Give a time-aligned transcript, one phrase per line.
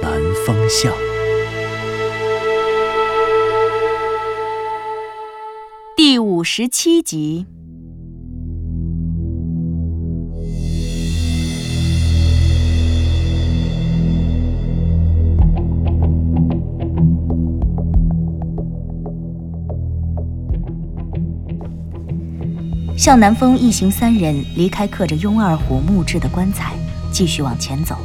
[0.00, 0.12] 南
[0.46, 0.92] 风向》
[5.96, 7.46] 第五十七集。
[22.96, 26.74] 向南风一行三人离开刻着雍二虎墓志的棺材，
[27.10, 27.96] 继续往前走，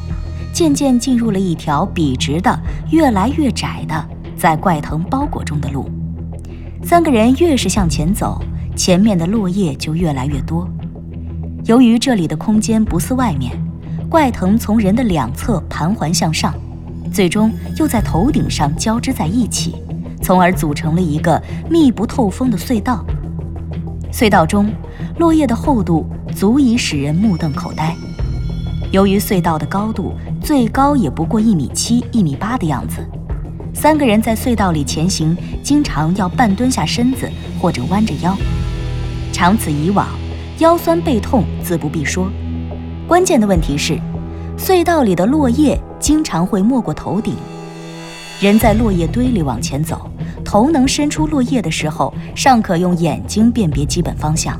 [0.53, 2.57] 渐渐进入了一条笔直的、
[2.91, 4.05] 越来越窄的，
[4.37, 5.89] 在怪藤包裹中的路。
[6.83, 8.39] 三个人越是向前走，
[8.75, 10.69] 前面的落叶就越来越多。
[11.65, 13.51] 由于这里的空间不似外面，
[14.07, 16.53] 怪藤从人的两侧盘桓向上，
[17.11, 19.73] 最终又在头顶上交织在一起，
[20.21, 23.03] 从而组成了一个密不透风的隧道。
[24.11, 24.71] 隧道中，
[25.17, 27.95] 落叶的厚度足以使人目瞪口呆。
[28.91, 30.13] 由于隧道的高度
[30.43, 32.97] 最高也不过一米七、一米八的样子，
[33.73, 38.35] 三个人在隧道里前行，经常要半蹲下身子或者弯着腰。
[39.31, 40.05] 长此以往，
[40.59, 42.29] 腰酸背痛自不必说。
[43.07, 43.97] 关键的问题是，
[44.57, 47.35] 隧道里的落叶经常会没过头顶。
[48.41, 50.09] 人在落叶堆里往前走。
[50.43, 54.55] 头能伸出落叶的时候，尚可用眼睛辨别基本方向；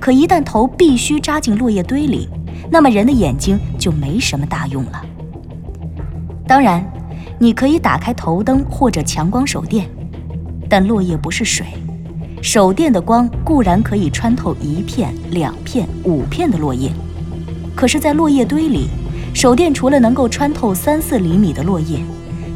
[0.00, 2.26] 可一旦头必须扎进落叶堆里，
[2.74, 5.00] 那么人的眼睛就没什么大用了。
[6.44, 6.84] 当然，
[7.38, 9.88] 你可以打开头灯或者强光手电，
[10.68, 11.64] 但落叶不是水，
[12.42, 16.90] 手电的光固然可以穿透一片、两片、五片的落叶，
[17.76, 18.88] 可是，在落叶堆里，
[19.32, 22.00] 手电除了能够穿透三四厘米的落叶。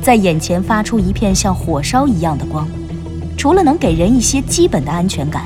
[0.02, 2.66] 在眼前发出一片像火烧一样的光，
[3.36, 5.44] 除了能给人一些基本的安全感，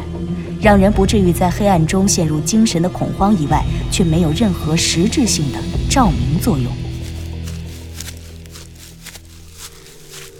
[0.62, 5.58] 让人不至于在黑暗中陷入精神的恐慌以外，却没有任何实质性的
[5.90, 6.72] 照明作用。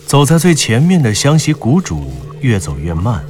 [0.07, 3.25] 走在最前面的湘西谷主越走越慢，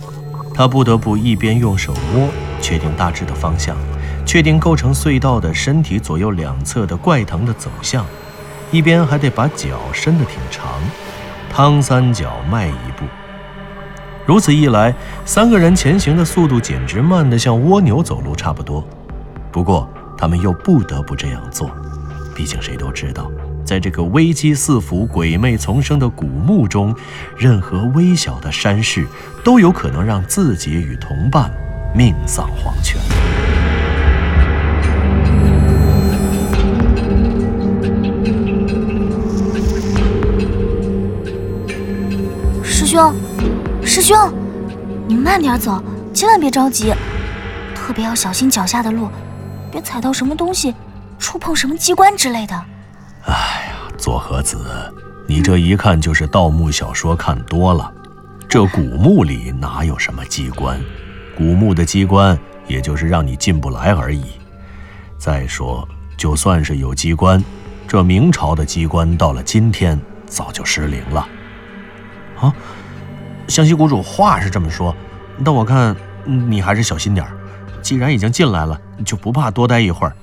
[0.55, 2.29] 他不得不一边用手摸，
[2.61, 3.75] 确定大致的方向，
[4.27, 8.05] 确定构成隧道的身体左右两侧的怪藤的走向。
[8.71, 10.79] 一边还得把脚伸得挺长，
[11.51, 13.07] 趟三脚迈一步。
[14.25, 14.95] 如此一来，
[15.25, 18.85] 三个人前行的速度简直慢得像蜗牛走路差不多。
[19.51, 21.71] 不过，他们又不得不这样做，
[22.35, 23.31] 毕竟谁都知道，
[23.65, 26.95] 在这个危机四伏、鬼魅丛生的古墓中，
[27.37, 29.05] 任何微小的山势
[29.43, 31.53] 都有可能让自己与同伴
[31.93, 33.01] 命丧黄泉。
[42.63, 43.15] 师兄，
[43.95, 44.17] 师兄，
[45.07, 45.79] 你慢点走，
[46.15, 46.95] 千万别着急，
[47.75, 49.07] 特别要小心脚下的路，
[49.71, 50.75] 别踩到什么东西，
[51.19, 52.55] 触碰什么机关之类的。
[53.27, 54.57] 哎呀，佐和子，
[55.29, 57.93] 你这一看就是盗墓小说看多了。
[58.49, 60.81] 这古墓里哪有什么机关？
[61.37, 64.25] 古墓的机关也就是让你进不来而已。
[65.19, 65.87] 再说，
[66.17, 67.45] 就算是有机关，
[67.87, 71.29] 这明朝的机关到了今天早就失灵了。
[72.41, 72.55] 啊？
[73.49, 74.95] 湘西谷主话是这么说，
[75.45, 75.95] 但我看
[76.25, 77.33] 你还是小心点儿。
[77.83, 80.15] 既然已经进来了，就不怕多待一会儿。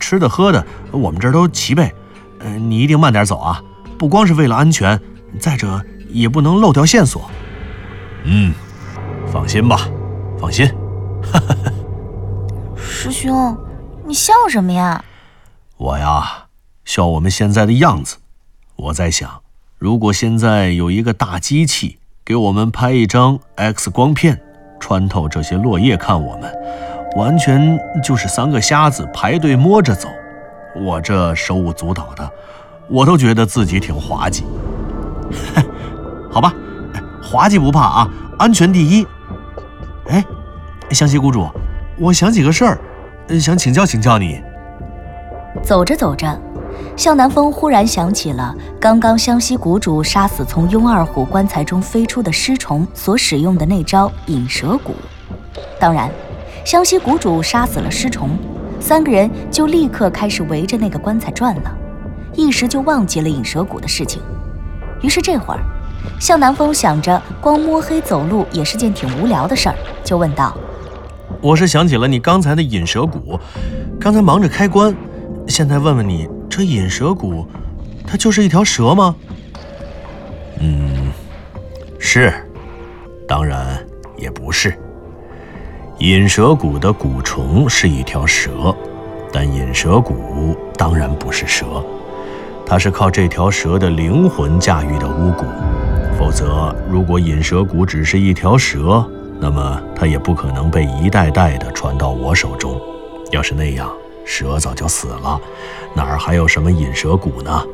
[0.00, 1.92] 吃的喝的，我们这儿都齐备。
[2.40, 3.62] 嗯，你一定慢点走啊！
[3.96, 5.00] 不光是为了安全，
[5.38, 7.30] 再者也不能漏掉线索。
[8.24, 8.52] 嗯，
[9.30, 9.88] 放心吧，
[10.38, 10.68] 放心。
[12.76, 13.56] 师兄，
[14.04, 15.04] 你笑什么呀？
[15.76, 16.46] 我呀，
[16.84, 18.16] 笑我们现在的样子。
[18.76, 19.42] 我在想，
[19.78, 21.98] 如果现在有一个大机器。
[22.26, 24.40] 给我们拍一张 X 光片，
[24.80, 26.50] 穿透这些落叶看我们，
[27.16, 30.08] 完全就是三个瞎子排队摸着走。
[30.74, 32.26] 我这手舞足蹈的，
[32.88, 34.42] 我都觉得自己挺滑稽。
[36.32, 36.54] 好吧，
[37.22, 39.06] 滑稽不怕啊，安全第一。
[40.08, 40.24] 哎，
[40.92, 41.46] 湘西谷主，
[41.98, 42.78] 我想起个事儿，
[43.38, 44.42] 想请教请教你。
[45.62, 46.26] 走着走着。
[46.96, 54.92] 向南风忽然想起了刚刚湘西谷主杀死从雍二虎棺材中飞出的尸虫所使用的那招引蛇蛊。
[55.80, 56.10] 当然，
[56.64, 58.30] 湘西谷主杀死了尸虫，
[58.80, 61.78] 三个人就立刻开始围着那个棺材转了。
[62.34, 64.20] 一时就忘记了引蛇谷的事情。
[65.02, 65.60] 于是这会儿，
[66.18, 70.56] 向南风想着光摸黑走路也是件挺无聊的事儿，就问道
[71.42, 73.38] ：“我是想起了你刚才的引蛇谷，
[74.00, 74.94] 刚才忙着开关，
[75.46, 77.44] 现在问问你，这引蛇谷，
[78.06, 79.16] 它就是一条蛇吗
[80.62, 81.10] ？”“嗯，
[81.98, 82.32] 是，
[83.26, 83.84] 当然
[84.16, 84.72] 也不是。
[85.98, 88.72] 引蛇谷的蛊虫是一条蛇，
[89.32, 91.84] 但引蛇谷当然不是蛇。”
[92.64, 95.44] 它是靠这条蛇的灵魂驾驭的巫蛊，
[96.16, 99.04] 否则，如果引蛇蛊只是一条蛇，
[99.40, 102.80] 那么它也不可能被一代代的传到我手中。
[103.32, 103.92] 要是那样，
[104.24, 105.40] 蛇早就死了，
[105.94, 107.64] 哪儿还有什么引蛇蛊呢？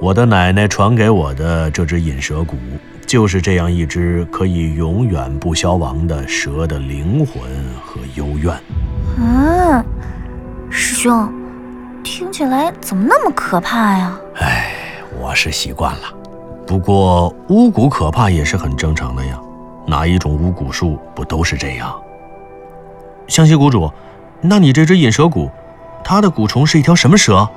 [0.00, 2.56] 我的奶奶传给我的这只引蛇蛊，
[3.06, 7.42] 就是这样一只可以永远不消亡的蛇的灵魂
[7.84, 8.54] 和幽怨。
[9.18, 9.84] 嗯，
[10.70, 11.30] 师兄。
[12.02, 14.18] 听起来怎么那么可怕呀？
[14.36, 14.72] 哎，
[15.20, 16.04] 我是习惯了。
[16.66, 19.38] 不过巫蛊可怕也是很正常的呀，
[19.86, 21.94] 哪一种巫蛊术不都是这样？
[23.28, 23.90] 湘西谷主，
[24.42, 25.50] 那你这只引蛇蛊，
[26.02, 27.48] 它的蛊虫是一条什么蛇？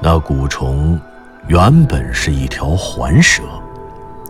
[0.00, 1.00] 那蛊虫
[1.46, 3.42] 原本是一条环蛇，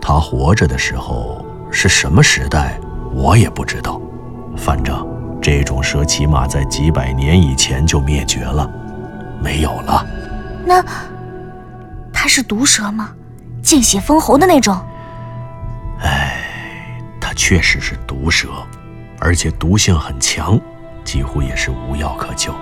[0.01, 2.79] 它活着的时候是什么时代，
[3.13, 3.99] 我也不知道。
[4.57, 5.07] 反正。
[5.41, 8.69] 这种蛇起码在几百年以前就灭绝了，
[9.41, 10.05] 没有了。
[10.65, 10.83] 那
[12.11, 13.11] 它是毒蛇吗？
[13.63, 14.77] 见血封喉的那种？
[16.01, 16.43] 哎，
[17.21, 18.49] 它确实是毒蛇，
[19.19, 20.59] 而且毒性很强，
[21.03, 22.53] 几乎也是无药可救。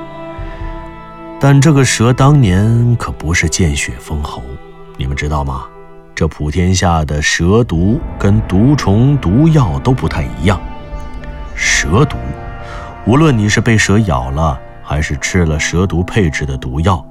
[1.39, 4.41] 但这个蛇当年可不是见血封喉，
[4.97, 5.65] 你们知道吗？
[6.15, 10.59] 这普天下的蛇毒跟毒虫毒药都不太一样，
[11.55, 12.17] 蛇毒。
[13.05, 17.05] 无论你是被蛇咬了，还是吃了蛇毒配制的毒药，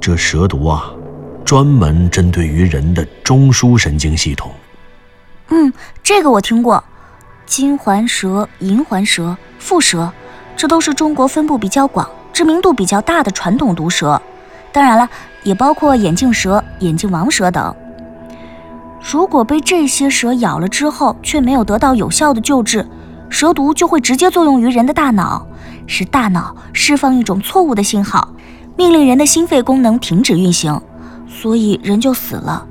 [0.00, 0.90] 这蛇毒啊，
[1.44, 4.50] 专门针对于人的中枢神经系统。
[5.50, 5.70] 嗯，
[6.02, 6.82] 这个我听过，
[7.50, 10.12] 金环蛇、银环蛇、蝮蛇，
[10.54, 14.22] 这都是中国分布比较广、知名度比较大的传统毒蛇。
[14.70, 15.10] 当然了，
[15.42, 17.74] 也包括眼镜蛇、眼镜王蛇等。
[19.02, 22.86] 如果被这些蛇咬了之后，却没有得到有效的救治。
[23.28, 25.44] 蛇毒就会直接作用于人的大脑，
[25.88, 28.32] 使大脑释放一种错误的信号，
[28.76, 30.80] 命令人的心肺功能停止运行，
[31.26, 32.64] 所以人就死了。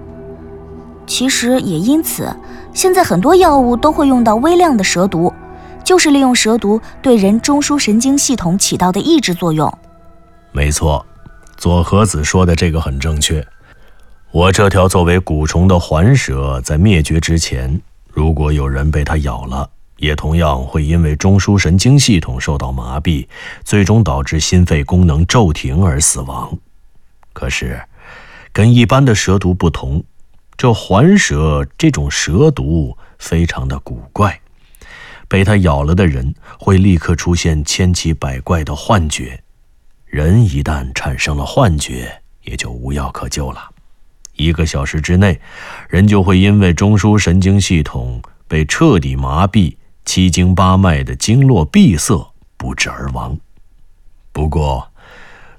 [1.06, 2.34] 其实也因此，
[2.74, 5.34] 现在很多药物都会用到微量的蛇毒，
[5.84, 9.72] 就是利用蛇毒对人中枢神经系统起到的抑制作用。
[10.52, 11.06] 没错，
[11.58, 13.46] 左和子说的这个很正确。
[14.32, 17.82] 我这条作为蛊虫的环蛇，在灭绝之前，
[18.12, 19.70] 如果有人被它咬了。
[19.98, 23.28] 也同样会因为中枢神经系统受到麻痹，
[23.66, 26.58] 最终导致心肺功能骤停而死亡。
[27.34, 27.82] 可是，
[28.54, 30.02] 跟一般的蛇毒不同，
[30.60, 34.42] 这环蛇这种蛇毒非常的古怪，
[35.30, 39.42] 被它咬了的人会立刻出现千奇百怪的幻觉。
[40.06, 43.70] 人一旦产生了幻觉，也就无药可救了。
[44.36, 45.40] 一个小时之内，
[45.88, 49.78] 人就会因为中枢神经系统被彻底麻痹。
[50.04, 53.38] 七经八脉的经络闭塞，不治而亡。
[54.34, 54.92] 不过，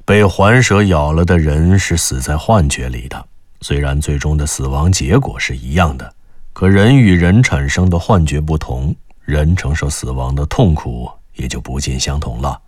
[0.05, 3.28] 被环蛇咬了的人是死在幻觉里的。
[3.61, 6.12] 虽然最终的死亡结果是一样的，
[6.52, 12.61] 可人与人产生的幻觉不同，人承受死亡的痛苦也就不尽相同了。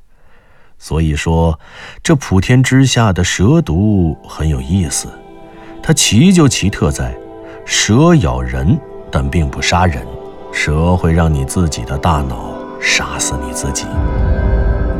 [0.79, 1.59] 所以说，
[2.03, 5.09] 这普天之下的蛇毒很有意思。
[5.83, 7.17] 它奇就奇特在，
[7.65, 8.79] 蛇咬人，
[9.11, 10.07] 但并不杀人。
[10.53, 13.87] 蛇会让你自己的大脑杀死你自己。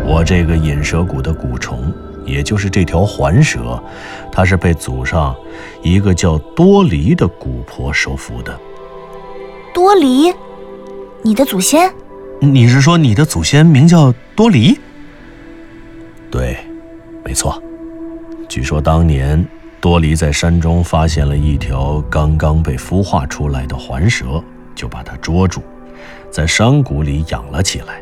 [0.05, 1.93] 我这个引蛇蛊的蛊虫，
[2.25, 3.83] 也就是这条环蛇，
[4.31, 5.35] 它是被祖上
[5.83, 8.59] 一个叫多离的古婆收服的。
[9.75, 10.33] 多离，
[11.23, 11.93] 你的祖先？
[12.41, 14.79] 你是说你的祖先名叫多离？
[16.31, 16.57] 对，
[17.25, 17.63] 没错。
[18.49, 19.47] 据说当年
[19.81, 24.43] 多离在山中发现了一条刚刚被孵化出来的环蛇。
[24.75, 25.61] 就把它捉住，
[26.31, 28.02] 在山谷里养了起来。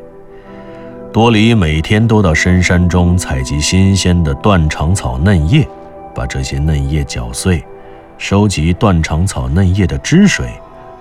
[1.12, 5.66] 多里每天都到深山中采集新鲜的断肠草嫩叶，
[6.14, 7.64] 把这些嫩叶搅碎，
[8.16, 10.48] 收集断肠草嫩叶的汁水，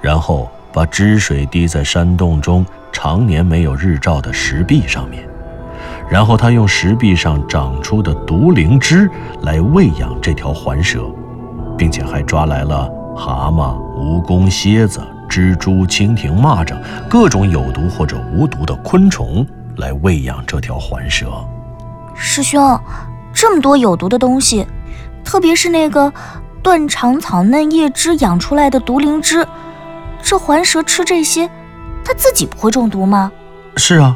[0.01, 5.23] 然后把汁水滴在山洞中常年没有日照的石壁上面，
[6.09, 9.07] 然后他用石壁上长出的毒灵芝
[9.43, 11.03] 来喂养这条环蛇，
[11.77, 14.99] 并且还抓来了蛤蟆、蜈蚣、蝎子。
[15.29, 16.75] 蜘蛛、蜻蜓、蚂蚱，
[17.07, 19.45] 各种有毒或者无毒的昆虫
[19.79, 21.27] 来喂养这条环蛇。
[22.13, 22.79] 师兄，
[23.33, 24.67] 这么多有毒的东西，
[25.24, 26.12] 特别是那个
[26.62, 29.48] 断肠草嫩叶汁养出来的毒灵芝，
[30.21, 31.50] 这环蛇吃这些，
[32.03, 33.31] 它自己不会中毒吗？
[33.77, 34.15] 是啊，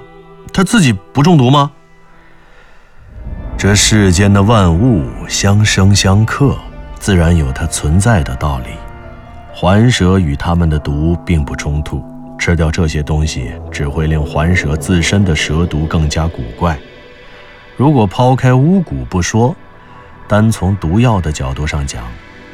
[0.51, 1.71] 它自己不中毒吗？
[3.57, 6.57] 这世间的万物相生相克，
[6.99, 8.65] 自然有它存在的道理。
[9.55, 12.03] 环蛇与它们的毒并不冲突，
[12.43, 16.77] 吃掉这些东西只会令环蛇自身的蛇毒更加古怪。
[17.77, 19.55] 如果抛开巫蛊不说，
[20.27, 22.03] 单从毒药的角度上讲，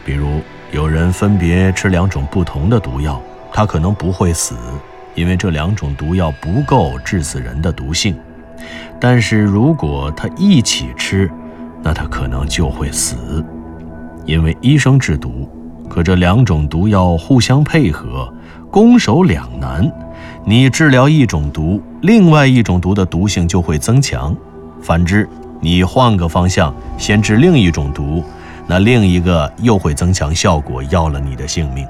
[0.05, 0.41] 比如
[0.72, 3.19] 有人分别吃两种不同的毒药，
[3.51, 4.55] 他可能不会死，
[5.15, 8.15] 因为这两种毒药不够致死人的毒性。
[9.01, 11.27] 但是如果他一起吃，
[11.81, 13.43] 那他可能就会死，
[14.24, 15.50] 因为医生制毒。
[15.89, 18.31] 可这两种毒药互相配合，
[18.72, 19.92] 攻守两难。
[20.46, 24.36] 你治疗一种毒，另外一种毒的毒性就会增强。
[24.82, 25.28] 反之，
[25.60, 28.24] 你换个方向，先治另一种毒，
[28.66, 31.88] 那另一个又会增强效果，要了你的性命。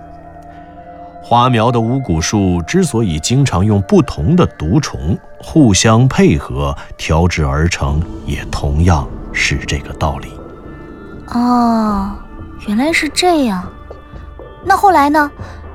[1.21, 10.31] 花苗的五谷树之所以经常用不同的毒虫互相配合调制而成，也同样是这个道理。
[11.27, 12.09] 哦，
[12.67, 13.63] 原来是这样。
[14.65, 15.31] 那后来呢？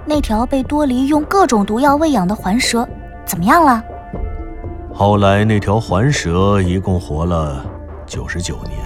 [0.07, 2.87] 那条被多黎用各种毒药喂养的环蛇
[3.25, 3.83] 怎么样了？
[4.93, 7.65] 后来，那条环蛇一共活了
[8.07, 8.79] 九十九年。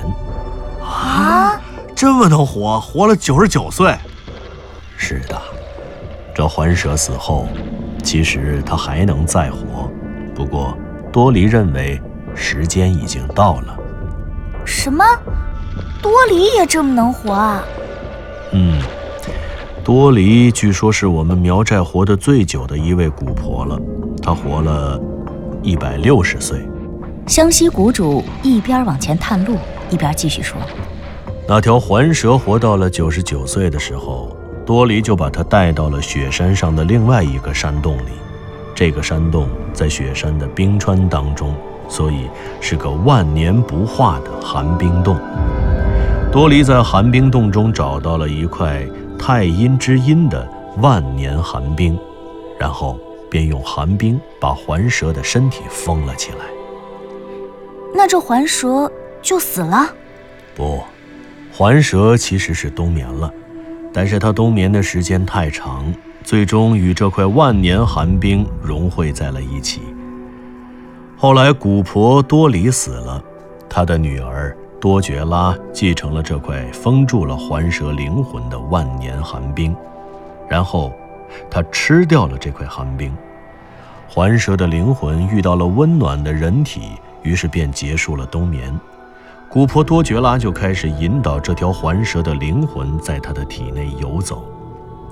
[0.82, 1.60] 啊，
[1.94, 3.94] 这么能活，活了九十九岁。
[4.96, 5.36] 是的，
[6.34, 7.46] 这环蛇死后，
[8.02, 9.90] 其实它还能再活，
[10.34, 10.76] 不过
[11.12, 12.00] 多黎认为
[12.34, 13.76] 时间已经到了。
[14.64, 15.04] 什么？
[16.00, 17.62] 多黎也这么能活啊？
[19.88, 23.80] 嗯，多离据说是我们苗寨活得最久的一位古婆了，
[24.22, 25.00] 她活了。
[25.60, 26.60] 一百六十岁，
[27.26, 29.56] 湘西谷主一边往前探路，
[29.90, 30.56] 一边继续说
[31.48, 38.12] ：“那条环蛇活到了九十九岁的时候，多离就把它带到了雪山上的另外一个山洞里。
[38.72, 41.52] 这个山洞在雪山的冰川当中，
[41.88, 42.28] 所以
[42.60, 45.18] 是个万年不化的寒冰洞。
[46.30, 48.86] 多离在寒冰洞中找到了一块
[49.18, 50.48] 太阴之阴的
[50.78, 51.98] 万年寒冰，
[52.58, 52.98] 然后。”
[53.30, 56.46] 便用寒冰把环蛇的身体封了起来。
[57.92, 59.86] 那这环蛇就死了？
[60.56, 60.82] 不，
[61.52, 63.30] 环蛇其实是冬眠了，
[63.92, 65.92] 但是它冬眠的时间太长，
[66.24, 69.82] 最终与这块万年寒冰融汇在了一起。
[71.14, 73.22] 后来古婆多里死了，
[73.68, 79.74] 她的女儿多觉拉继承了这块封住了环蛇灵魂的万年寒冰，
[80.48, 80.92] 然后。
[81.50, 83.14] 他吃掉了这块寒冰，
[84.08, 86.92] 环蛇的灵魂遇到了温暖的人体，
[87.22, 88.74] 于是便结束了冬眠。
[89.50, 94.42] 古婆多觉拉就开始引导这条环蛇的灵魂在他的体内游走。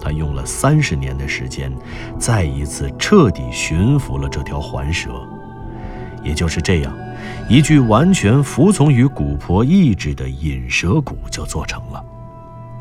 [0.01, 1.71] 他用了三十年的时间，
[2.19, 5.11] 再一次彻底驯服了这条环蛇。
[6.23, 6.97] 也就是这样，
[7.49, 12.05] 一具完全服从于古婆意志的引蛇骨就做成了。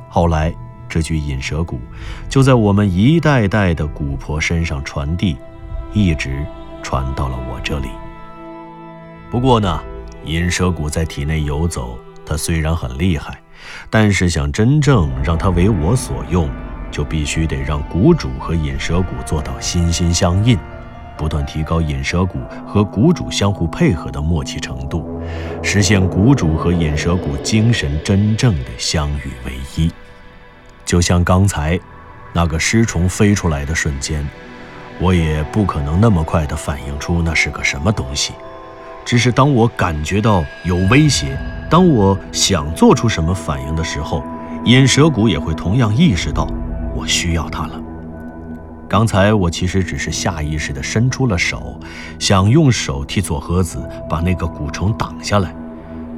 [0.09, 0.53] 后来。
[0.87, 1.79] 这具引蛇骨
[2.29, 5.35] 就在我们一代代的古婆身上传递，
[5.93, 6.45] 一直
[6.83, 7.87] 传到了我这里。
[9.29, 9.81] 不过呢，
[10.25, 13.41] 引蛇骨在体内游走，它虽然很厉害，
[13.89, 16.49] 但是想真正让它为我所用，
[16.91, 20.57] 就必须得让谷主和引蛇骨做到心心相印，
[21.17, 25.21] 不断提高引蛇骨和谷主相互配合的默契程度，
[25.61, 29.91] 实现谷主和引蛇骨精神真正的相与为一。
[30.85, 31.79] 就像刚才
[32.33, 34.27] 那个尸虫飞出来的瞬间，
[34.99, 38.33] 我也不可能那么快地反应出那是个什么东西。
[39.03, 41.37] 只是当我感觉到有威胁，
[41.69, 44.23] 当我想做出什么反应的时候，
[44.65, 46.47] 引蛇骨也会同样意识到
[46.95, 47.84] 我需要它了。
[48.87, 51.79] 刚才我其实只是下意识地伸出了手，
[52.19, 55.55] 想用手替佐和子把那个蛊虫挡下来。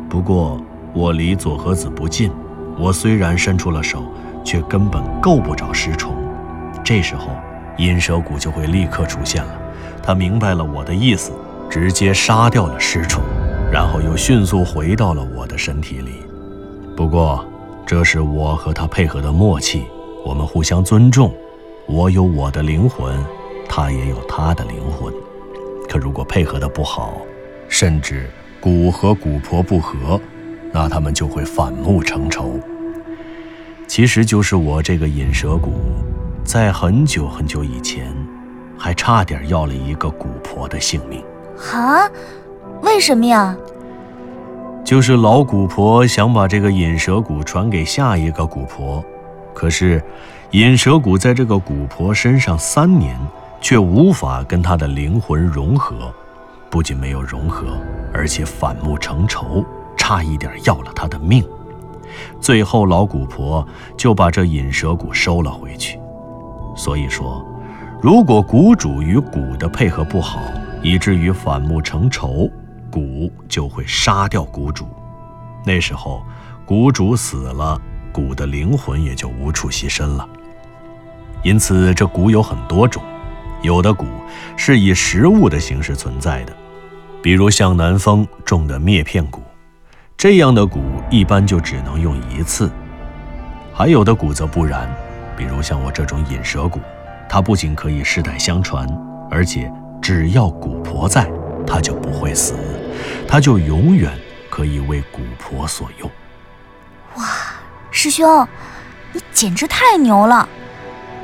[0.09, 0.61] 不过
[0.93, 2.31] 我离佐和子不近，
[2.77, 4.03] 我虽然伸出了手。
[4.47, 6.15] 却根本够不着尸虫，
[6.81, 7.31] 这时候
[7.77, 9.51] 阴蛇蛊就会立刻出现了。
[10.01, 11.33] 他明白了我的意思，
[11.69, 13.21] 直接杀掉了尸虫，
[13.69, 16.11] 然后又迅速回到了我的身体里。
[16.95, 17.45] 不过，
[17.85, 19.83] 这是我和他配合的默契，
[20.25, 21.33] 我们互相尊重。
[21.87, 23.17] 我有我的灵魂，
[23.69, 25.13] 他也有他的灵魂。
[25.87, 27.21] 可如果配合的不好，
[27.69, 28.29] 甚至
[28.61, 30.19] 蛊和蛊婆不和，
[30.73, 32.59] 那他们就会反目成仇。
[33.87, 35.71] 其实就是我这个引蛇骨，
[36.43, 38.13] 在很久很久以前，
[38.77, 41.23] 还差点要了一个蛊婆的性命。
[41.73, 42.09] 啊？
[42.81, 43.55] 为什么呀？
[44.83, 49.03] 就是老蛊婆想把这个引蛇蛊传给下一个蛊婆，
[49.57, 49.99] 可是
[50.51, 53.17] 引蛇蛊在这个古婆身上三年，
[53.59, 56.13] 却无法跟她的灵魂融合，
[56.69, 57.75] 不仅没有融合，
[58.13, 59.65] 而且反目成仇，
[59.97, 61.43] 差一点要了她的命。
[62.39, 65.99] 最后老古婆就把这引蛇蛊收了回去。
[66.75, 67.43] 所以说，
[67.99, 70.39] 如果谷主与蛊的配合不好，
[70.83, 72.47] 以至于反目成仇。
[72.91, 74.85] 蛊就会杀掉蛊主，
[75.65, 76.21] 那时候
[76.67, 77.79] 蛊主死了，
[78.17, 80.27] 蛊的灵魂也就无处栖身了。
[81.43, 83.03] 因此，这蛊有很多种，
[83.61, 84.05] 有的蛊
[84.55, 86.53] 是以食物的形式存在的，
[87.21, 89.39] 比如像南风种的篾片蛊，
[90.17, 90.79] 这样的蛊
[91.11, 92.67] 一般就只能用一次；
[93.71, 94.89] 还有的蛊则不然，
[95.37, 96.79] 比如像我这种引蛇蛊，
[97.29, 98.87] 它不仅可以世代相传，
[99.29, 99.71] 而且
[100.01, 101.29] 只要蛊婆在。
[101.69, 102.55] 它就不会死，
[103.27, 104.09] 它就永远
[104.49, 106.09] 可以为蛊婆所用。
[107.97, 108.47] 师兄，
[109.11, 110.47] 你简直太牛了！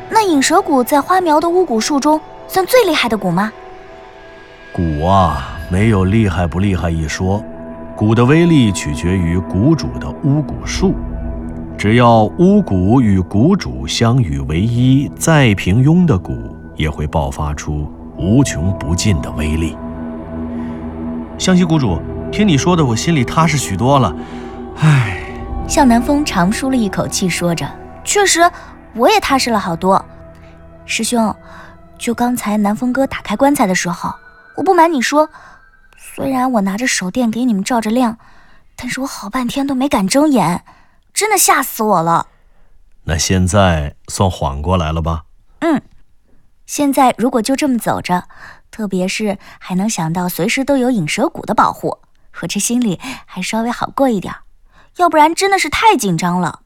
[0.10, 3.52] 那引蛇蛊在花苗的巫蛊术中算最厉害的蛊吗？
[4.74, 7.44] 蛊啊，没有厉害不厉害一说，
[7.96, 10.96] 蛊的威力取决于蛊主的巫蛊术。
[11.78, 16.36] 只要巫蛊与蛊主相与为一，再平庸的蛊
[16.76, 17.88] 也会爆发出
[18.18, 19.78] 无穷不尽的威力。
[21.38, 22.00] 湘西谷主，
[22.32, 24.16] 听你说的，我心里踏实许多了。
[24.80, 25.23] 唉，
[25.68, 27.68] 向南风长舒了一口气，说着
[28.04, 28.50] ：“确实，
[28.94, 30.04] 我也踏实了好多。
[30.86, 31.36] 师兄，
[31.98, 34.14] 就刚才南风哥打开棺材的时候，
[34.56, 35.30] 我不瞒你说，
[35.98, 38.18] 虽然我拿着手电给你们照着亮，
[38.76, 40.64] 但是我好半天都没敢睁眼，
[41.14, 42.28] 真的吓死我了。
[43.06, 45.24] 那现在算缓过来了吧？
[45.60, 45.82] 嗯，
[46.66, 48.26] 现在如果就这么走着。”
[48.74, 52.00] 特别是还能想到随时都有引蛇谷的保护，
[52.42, 54.34] 我这心里还稍微好过一点。
[54.98, 56.62] 要不然真的是太紧张了。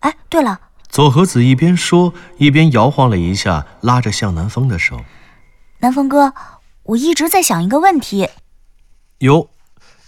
[0.00, 5.00] 哎，对了，左和子一边说一边摇晃了一下拉着向南风的手。
[5.78, 6.32] 南风哥，
[6.84, 8.28] 我一直在想一个问题。
[9.18, 9.50] 哟，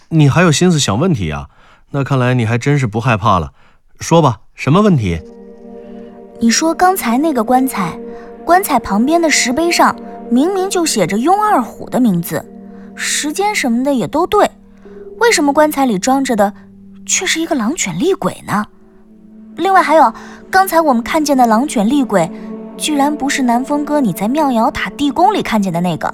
[0.09, 1.49] 你还有心思想问题呀？
[1.91, 3.53] 那看来你还真是不害怕了。
[3.99, 5.21] 说吧，什么问题？
[6.39, 7.97] 你说刚才那个棺材，
[8.43, 9.95] 棺材旁边的石碑上。
[10.27, 12.43] 明明就写着雍二虎的名字，
[12.95, 14.49] 时间什么的也都对，
[15.19, 16.51] 为什么棺材里装着的
[17.05, 18.65] 却是一个狼犬厉鬼呢？
[19.57, 20.13] 另外还有，
[20.49, 22.29] 刚才我们看见的狼犬厉鬼，
[22.77, 26.13] 居然不是南风哥你在妙瑶塔地宫里看见的那个。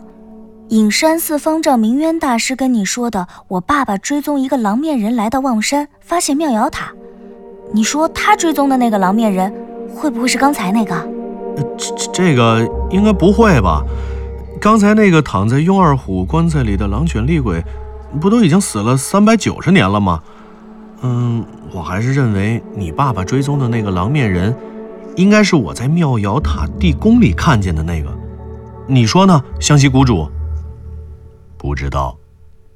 [0.69, 6.91] 隐山寺方丈明渊大师跟你说的，我爸爸追踪一个狼面人来到望山，发现妙瑶塔。
[7.73, 9.53] 你说他追踪的那个狼面人，
[9.95, 10.95] 会不会是刚才那个？
[11.77, 13.83] 这这个应该不会吧？
[14.61, 17.63] 刚才那个躺在雍二虎棺材里的狼犬厉鬼，
[18.21, 20.21] 不都已经死了三百九十年了吗？
[21.01, 24.55] 嗯，我还是认为你爸爸追踪的那个狼面人，
[25.15, 28.09] 应该是我在妙瑶塔地宫里看见的那个。
[28.87, 30.29] 你说呢，湘西谷主？
[31.57, 32.17] 不知道，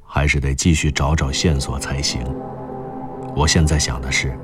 [0.05, 2.21] 还是得继续找找线索才行。
[3.35, 4.37] 我现在想的是，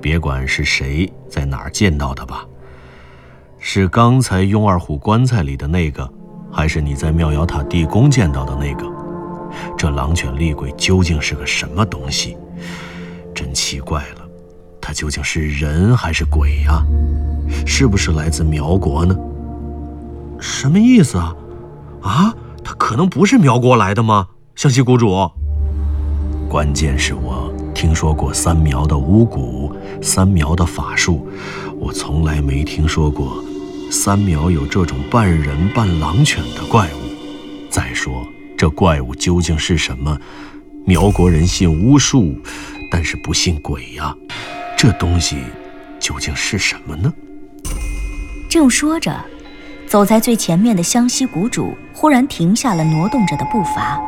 [0.00, 2.44] 别管是谁在哪儿见到的吧。
[3.58, 6.10] 是刚才雍二虎棺材里的那个，
[6.50, 8.90] 还是你在妙瑶塔地宫见到的那个？
[9.76, 12.36] 这狼犬厉鬼究竟是个什么东西？
[13.40, 14.28] 真奇怪了，
[14.82, 16.84] 他究竟是人还是鬼呀？
[17.64, 19.16] 是不是来自苗国呢？
[20.38, 21.34] 什么意思啊？
[22.02, 24.28] 啊，他可能不是苗国来的吗？
[24.56, 25.26] 湘西谷主，
[26.50, 29.72] 关键是我听说过三苗的巫蛊，
[30.02, 31.26] 三苗的法术，
[31.78, 33.42] 我从来没听说过。
[33.90, 37.70] 三苗有这种半人半狼犬的怪物。
[37.70, 38.22] 再说，
[38.58, 40.18] 这怪物究竟是什么？
[40.84, 42.34] 苗国人信巫术，
[42.90, 44.14] 但是不信鬼呀。
[44.76, 45.36] 这东西
[45.98, 47.12] 究竟是什么呢？
[48.48, 49.14] 正说着，
[49.86, 54.00] 走在最前面的湘西谷主忽然停下了挪动着的步伐。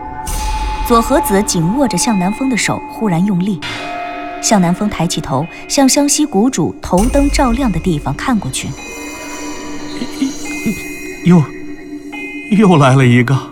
[0.89, 3.61] 左和子紧握着向南风的手，忽然用力。
[4.43, 8.69] 向南风抬起头，向湘西谷主头灯照亮的地方看过去。
[11.25, 11.41] 又，
[12.59, 13.52] 又来了一个。